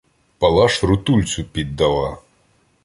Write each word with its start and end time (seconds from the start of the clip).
Палаш 0.39 0.75
рутульцю 0.83 1.43
піддала. 1.43 2.17